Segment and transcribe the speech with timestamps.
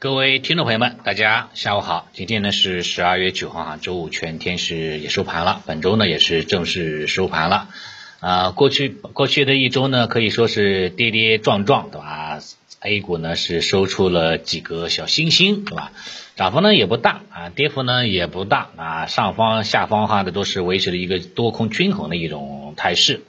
[0.00, 2.08] 各位听众朋友们，大家下午好。
[2.14, 7.68] 今天呢是十二月九号啊，周五全天是也收盘了，本周呢也是正式收盘了。
[8.20, 12.38] 啊，过去过去的一周呢可以说是跌跌撞撞，对吧
[12.80, 15.92] ？A 股呢是收出了几个小星星，对吧？
[16.34, 23.20] 涨幅呢也不大啊，跌幅呢也不大啊，上方下方哈的都是维持了一个多空均衡的一种态势。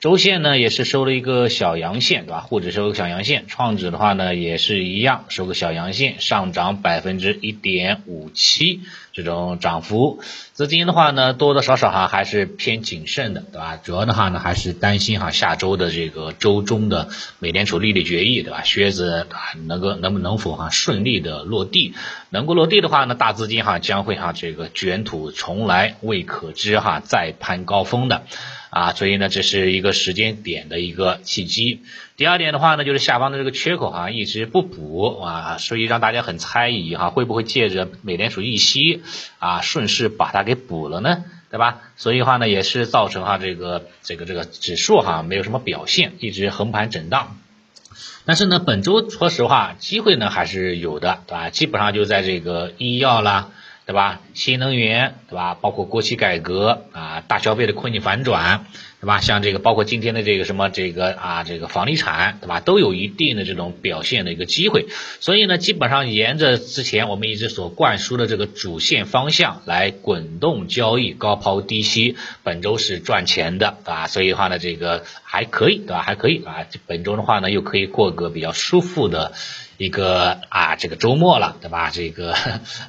[0.00, 2.40] 周线呢也是收了一个小阳线，对吧？
[2.40, 8.80] 沪指收个小阳线，创指的话呢也是一样，收个小阳线，上涨百分之一点五七
[9.12, 10.20] 这种涨幅。
[10.54, 13.76] 资金的话呢多多少少哈还是偏谨慎的，对吧？
[13.76, 18.62] 主要的话呢还是担心哈下周的这个周中的美联储利率决议，对吧？
[18.64, 21.92] 靴子啊能够能不能否哈顺利的落地？
[22.30, 28.22] 能够落地的话呢，大资金哈将会哈这个卷土重来，未可知哈再攀高峰的。
[28.70, 31.82] 啊，所以呢，这是一个时间点的一个契机。
[32.16, 39.02] 第二点的话呢，就是下方的这个缺口哈一直不补啊，所以让大家很猜疑哈，会不会借着美联储议息
[39.38, 41.24] 啊，顺势把它给补了呢？
[41.50, 41.80] 对吧？
[41.96, 47.36] 所以的话呢，也是造成哈这个这个这个指数哈没有什么表现，一直横盘震荡。
[48.24, 51.50] 但是呢，本周说实话，机会呢还是有的，对吧？
[51.50, 53.50] 基本上就在这个医药啦。
[53.86, 54.20] 对吧？
[54.34, 55.56] 新能源，对吧？
[55.60, 58.66] 包括国企改革啊，大消费的困境反转，
[59.00, 59.20] 对吧？
[59.22, 62.60] 像这个，包括今天的这个什么这个啊，这个房地产，对吧？
[62.60, 64.88] 都有一定的这种表现的一个机会。
[65.20, 74.06] 所以呢，基本上沿着之前我们一直所灌输的这个主线方向来滚动交易，高抛低吸，本周是赚钱的，对吧？
[74.06, 76.02] 所以的话呢，这个还可以，对吧？
[76.02, 76.66] 还可以啊。
[76.86, 79.32] 本周的话呢，又可以过个比较舒服的。
[79.78, 81.88] 一个啊，这个周末了，对吧？
[81.88, 82.34] 这个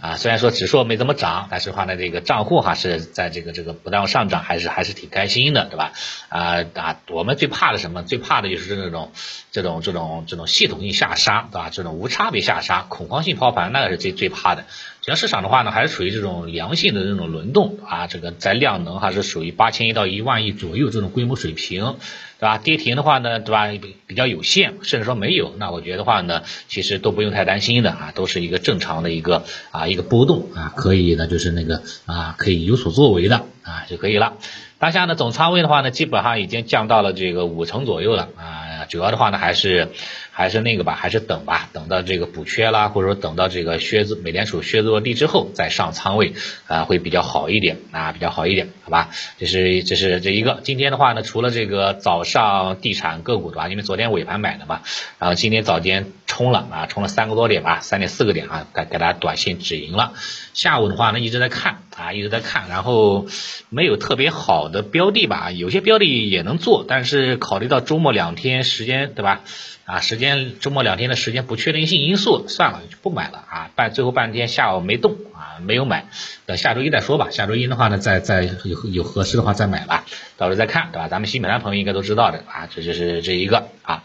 [0.01, 5.93] 啊，虽然说指数没怎么涨，但是话呢，这个账户哈是在这个这个不断上涨，还是还是挺开心的，对吧？
[6.29, 8.03] 啊啊，我们最怕的什么？
[8.03, 9.11] 最怕的就是这种
[9.51, 11.69] 这种这种这种系统性下杀，对吧？
[11.71, 14.65] 这种无差别下杀、恐慌性抛盘，那个是最最怕的。
[15.01, 21.95] 整个市场的话呢，还是属于这种良性的这种轮动啊，这个在量能还是属于八千亿到一万亿左右这种规模水平。
[22.39, 22.57] 对吧？
[22.57, 23.67] 跌停的话呢，对吧？
[24.07, 25.53] 比较有限，甚至说没有。
[25.57, 34.37] 那我觉得话呢，其实都不用太担心的啊，都是一个正常的一个啊一个波动啊，可以呢，就是那个啊可以有所作为的啊就可以了。
[34.81, 38.70] 当下呢，总仓位的话呢，基本上已经降到了这个五成左右了啊。
[38.91, 39.87] 主要的话呢，还是。
[40.33, 46.33] 还是那个吧，还是等吧，等到这个补缺啦，或者说等到这个靴子美联储靴子落地之后再上仓位
[46.67, 49.09] 啊，会比较好一点啊，比较好一点，好吧？
[49.37, 50.61] 这是这是这一个。
[50.63, 53.67] 今天的话呢，除了这个早上地产个股对吧？
[53.67, 54.81] 因为昨天尾盘买的嘛，
[55.19, 60.13] 然后今天早间冲了啊，冲了三个多点吧，三点四个点啊，给给大家短线止盈了。
[60.53, 63.27] 下午的话呢，一直在看啊，一直在看，然后
[63.69, 69.41] 没有特别好的标的吧，有些标的也能做，但是考虑到周末两天时间对吧？
[69.85, 73.69] 啊，时间周末两天的时间不确定性因素，算了就不买了啊。
[73.75, 76.07] 半最后半天下午没动啊，没有买，
[76.47, 77.29] 等下周一再说吧。
[77.29, 80.05] 下周一的话呢，再再有有合适的话再买吧，
[80.37, 81.07] 到时候再看，对吧？
[81.09, 84.03] 咱们新买单朋友应该都知道的啊，这就是这一个啊。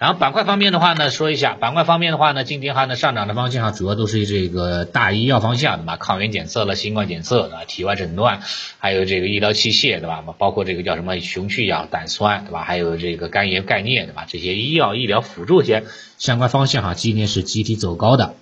[0.00, 5.98] 然后板块方面的话呢，说一下板块方面的话呢，今天哈呢上涨的方向，主要都是这个大医药方向对吧？
[5.98, 7.64] 抗原检测了，新冠检测对吧？
[7.66, 8.40] 体外诊断，
[8.78, 10.24] 还有这个医疗器械对吧？
[10.38, 12.64] 包括这个叫什么雄去氧胆酸对吧？
[12.64, 14.24] 还有这个肝炎概念对吧？
[14.26, 15.84] 这些医药医疗辅助些
[16.16, 18.36] 相关方向哈，今天是集体走高的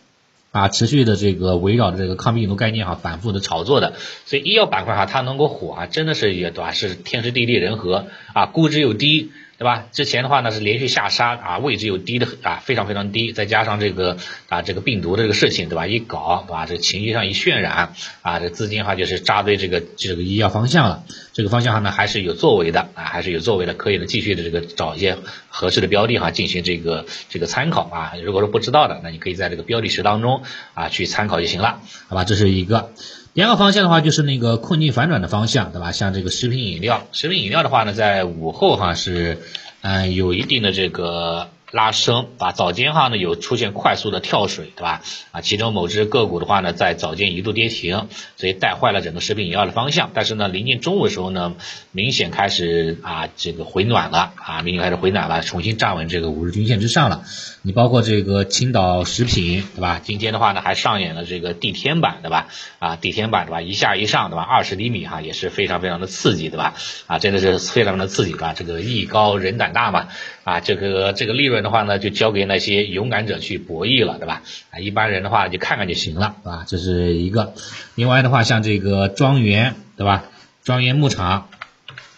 [0.53, 3.95] 啊，持续的这个围绕着这个抗病毒概念哈，反复的炒作的，
[4.27, 6.71] 所以医药板块哈，它能够火啊，真的是也对吧？
[6.71, 9.33] 是天时地利人和啊，估值又低。
[9.59, 9.87] 对吧？
[9.91, 14.17] 之前的话呢是连续下杀啊，位置又低的啊，非常非常低，再加上这个
[14.49, 15.89] 啊这个病毒的这个事情，对吧？
[15.89, 16.65] 一搞，对吧？
[16.65, 17.93] 这情绪上一渲染
[18.23, 21.03] 啊，这资金哈就是扎堆这个这个医药方向了。
[21.33, 28.13] 这个方向哈呢还是有作为的啊，还是有作为的，可以呢继续的这个找一些合适的标的哈进行这个这个参考啊。
[28.23, 30.45] 如果说不知道的，那你可以在这个标的池当中
[30.75, 32.23] 啊去参考就行了，好吧？
[32.23, 32.93] 这是一个。
[33.39, 35.93] 第二个方向的话，就是那个困境反转的方向，对吧？
[35.93, 39.39] 像这个食品饮料，食品饮料的话呢，在午后哈是，
[39.81, 41.49] 嗯，有一定的这个。
[41.71, 45.03] 拉升啊，早间哈呢有出现快速的跳水，对吧？
[45.33, 50.11] 啊，其中某只个股的话呢，在早间一度跌停，所以带坏了整个食品饮料的方向。
[50.15, 51.57] 但是呢，临近中午的时候呢，
[51.93, 57.25] 明显开始啊这个回暖了啊，明显开始回暖了，重新站稳这个五日均线之上了。
[57.63, 60.01] 你包括这个青岛食品，对吧？
[60.03, 62.49] 今天的话呢，还上演了这个地天板，对吧？
[62.79, 63.61] 啊，地天板，对吧？
[63.61, 64.43] 一下一上，对吧？
[64.43, 66.75] 二十厘米哈，也是非常非常的刺激，对吧？
[67.07, 68.55] 啊，真的是非常的刺激，对吧？
[68.57, 70.09] 这个艺高人胆大嘛，
[70.49, 71.59] 啊，这个这个利润。
[71.63, 74.43] 的话呢，就交给那些勇敢者去博弈了，对吧？
[74.71, 76.65] 啊，一般人的话就看看就行了，啊？
[76.67, 77.53] 这是一个。
[77.97, 80.25] 另外的话，像这个庄园，对吧？
[80.65, 81.49] 庄园牧场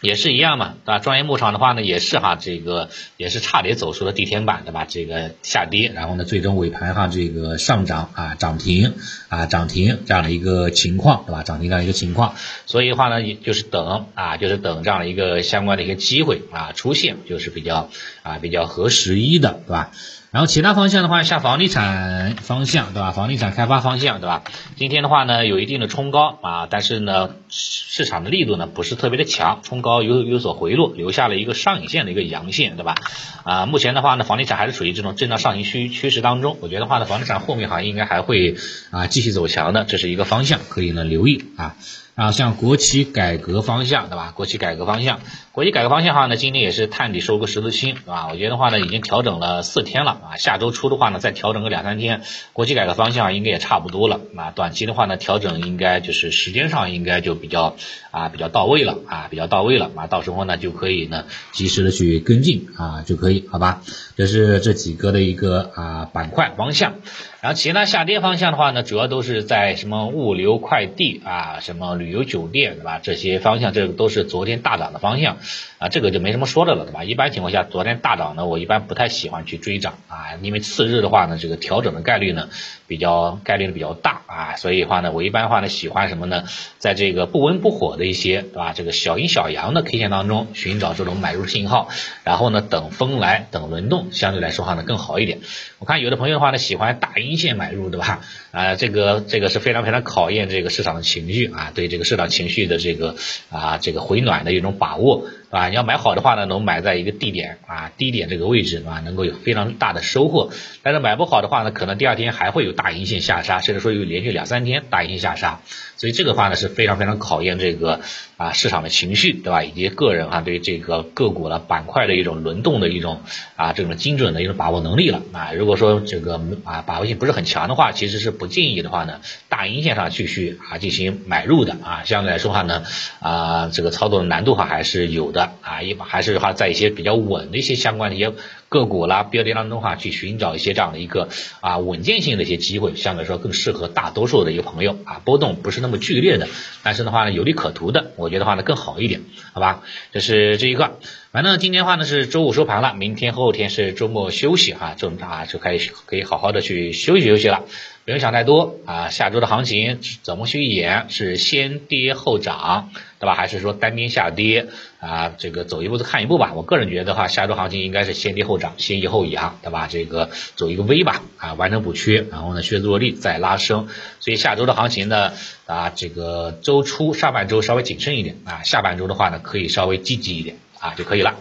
[0.01, 0.99] 也是一样嘛，对吧？
[0.99, 4.87] 专业牧场的话呢，也是哈，这个也是差点走出了地天板，对吧？
[4.89, 8.95] 这个下跌，然后呢，最终尾盘哈这个上涨啊，涨停
[9.29, 11.43] 啊，涨停这样的一个情况，对吧？
[11.43, 12.35] 涨停这样一个情况，
[12.67, 17.91] 所以的话呢，也就是等啊，就是等这样的一个相关的一些机会啊出现，就是比较
[18.23, 19.93] 啊比较合时宜的，对吧？
[20.31, 23.11] 然后其他方向的话，像房地产方向，对吧？
[23.11, 24.45] 房地产开发方向，对吧？
[24.77, 32.95] 今天的话呢，有一定的冲高啊，但是呢，市场的力度呢不是特别的强，冲高有有所回落，留下了一个上影线的一个阳线，对吧？
[33.43, 38.55] 啊，目前的话呢，房地产还是处于这种震荡上行趋趋势当中，我觉得话呢，房地产后面好像应该还会
[38.93, 41.75] 啊继续走强的，这是一个方向，可以呢留意啊。
[42.17, 44.33] 然后像国企改革方向，对吧？
[44.37, 45.21] 国企改革方向，
[45.61, 48.29] 国企改革方向的话呢，今天也是探底收个十字星，对吧？
[48.33, 52.23] 我觉得话呢，已经调整了四天了啊，下周初的话呢，再调整个两三天，
[52.55, 54.53] 国企改革方向应该也差不多了啊。
[54.53, 57.77] 短期的话呢，调整应该就是时间上应该就比较
[58.11, 63.83] 啊比较到位了啊，比较到位了啊，到时候呢就可以呢及时的去跟进啊就可以，好吧？
[64.17, 66.95] 这是这几个的一个啊板块方向。
[67.43, 72.99] 然后其他下跌方向的话呢，主要都是在什么物流快递啊，什么旅游酒店，对吧？
[73.03, 75.39] 这些方向，这都是昨天大涨的方向
[75.79, 77.05] 啊，这个就没什么说的了，对吧？
[77.05, 82.49] 一般情况下，昨天大涨呢，我一般不太喜欢去追涨啊，因为次日的话呢，这个调整的概率呢
[82.89, 86.45] 比较概率比较大啊，所以的话呢，我一般的话呢喜欢什么呢？
[86.79, 88.73] 在这个不温不火的一些，对吧？
[88.75, 91.89] 这个小阴小阳的 K 线当中寻找这种买入信号，
[92.25, 95.39] 然后呢等风来，等轮动，相对来说话呢更好一点。
[95.79, 97.11] 我看有的朋友的话呢喜欢大。
[97.21, 98.23] 阴线买入对吧？
[98.51, 103.15] 啊，这个这个是非常非常考验这个市场的情绪啊，对这个市场情绪的这个
[103.51, 105.27] 啊这个回暖的一种把握。
[105.51, 110.51] 啊，你要买好的话呢，能买在一个低点啊，低点这个位置啊，能够有非常大的收获。
[110.83, 115.61] 但是买不好的话呢，可能第二天还会有大阴线下杀，甚至说有连续两三天大阴线下杀。
[115.97, 118.01] 所以这个话呢是非常非常考验这个
[118.39, 119.65] 啊市场的情绪，对吧？
[119.65, 123.21] 以及个人啊对这个个股的板块的一种轮动的一种
[123.57, 125.53] 啊这种精准的一种把握能力了啊。
[125.53, 132.03] 如果说这个啊把握性不是很强的话，其实是不建议的话呢，大阴线上继续啊进行买入的啊。
[132.05, 132.85] 相对来说话呢
[133.19, 135.40] 啊这个操作的难度哈还是有的。
[135.63, 138.33] 啊，一还是话在一些比较稳的一些相关的一些
[138.69, 141.29] 个股啦标的当中哈，去寻找一些这样的一个
[141.61, 146.49] 啊稳健性的一些机会，相对来说更适合大多数的一个朋友啊，波动不是那么剧烈的，
[146.83, 149.23] 但是的话呢有利可图的，我觉得话呢更好一点，
[149.53, 149.83] 好吧？
[150.13, 150.99] 这是这一个，
[151.33, 157.63] 反正今天的话呢是周五收盘了，明天后天是周末休息哈，周啊就可以可以好好的去休息休息了。
[158.05, 161.07] 不用想太多啊，下周的行情怎么去演？
[161.09, 162.91] 是先跌后涨，
[163.21, 163.37] 对吧？
[163.37, 164.67] 还是说单边下跌
[164.99, 165.33] 啊？
[165.39, 166.53] 这个走一步看一步吧。
[166.57, 169.87] 我个人觉得的话，下周行情应该是先跌后涨，先抑后扬，对吧？
[169.87, 173.87] 这个走一个 V 吧，啊，完成补缺，然后呢，削弱力再拉升。
[174.19, 175.33] 所以下周的行情呢，
[175.67, 181.35] 啊，这个周初上半周稍微谨慎一点啊，下半周的话呢，可以稍微积极一点啊，就可以了。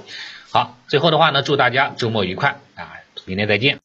[0.52, 2.94] 好，最后的话呢，祝大家周末愉快啊，
[3.26, 3.78] 明天再见。